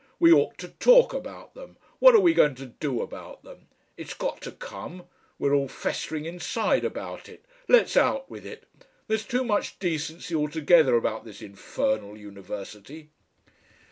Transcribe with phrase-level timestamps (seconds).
[0.19, 1.77] We OUGHT to talk about them.
[1.99, 3.67] What are we going to do about them?
[3.97, 5.03] It's got to come.
[5.37, 7.45] We're all festering inside about it.
[7.67, 8.63] Let's out with it.
[9.07, 13.09] There's too much Decency altogether about this Infernal University!"